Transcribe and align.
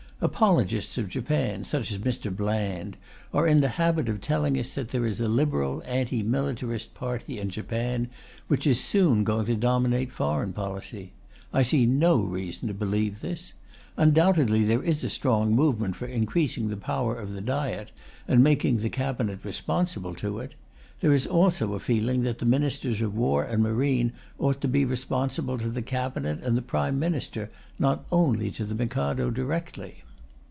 Apologists 0.23 0.99
of 0.99 1.09
Japan, 1.09 1.63
such 1.63 1.91
as 1.91 1.97
Mr. 1.97 2.29
Bland, 2.35 2.95
are 3.33 3.47
in 3.47 3.59
the 3.59 3.69
habit 3.81 4.07
of 4.07 4.21
telling 4.21 4.55
us 4.55 4.75
that 4.75 4.89
there 4.89 5.07
is 5.07 5.19
a 5.19 5.27
Liberal 5.27 5.81
anti 5.83 6.21
militarist 6.21 6.93
party 6.93 7.39
in 7.39 7.49
Japan, 7.49 8.07
which 8.47 8.67
is 8.67 8.79
soon 8.79 9.23
going 9.23 9.47
to 9.47 9.55
dominate 9.55 10.11
foreign 10.11 10.53
policy. 10.53 11.11
I 11.51 11.63
see 11.63 11.87
no 11.87 12.17
reason 12.19 12.67
to 12.67 12.73
believe 12.75 13.21
this. 13.21 13.53
Undoubtedly 13.97 14.63
there 14.63 14.83
is 14.83 15.03
a 15.03 15.09
strong 15.09 15.55
movement 15.55 15.95
for 15.95 16.05
increasing 16.05 16.67
the 16.69 16.77
power 16.77 17.17
of 17.19 17.33
the 17.33 17.41
Diet 17.41 17.89
and 18.27 18.43
making 18.43 18.77
the 18.77 18.89
Cabinet 18.89 19.39
responsible 19.43 20.13
to 20.13 20.37
it; 20.37 20.53
there 20.99 21.15
is 21.15 21.25
also 21.25 21.73
a 21.73 21.79
feeling 21.79 22.21
that 22.21 22.37
the 22.37 22.45
Ministers 22.45 23.01
of 23.01 23.17
War 23.17 23.43
and 23.43 23.63
Marine 23.63 24.13
ought 24.37 24.61
to 24.61 24.67
be 24.67 24.85
responsible 24.85 25.57
to 25.57 25.69
the 25.69 25.81
Cabinet 25.81 26.43
and 26.43 26.55
the 26.55 26.61
Prime 26.61 26.99
Minister, 26.99 27.49
not 27.79 28.05
only 28.11 28.51
to 28.51 28.65
the 28.65 28.75
Mikado 28.75 29.31
directly. 29.31 30.03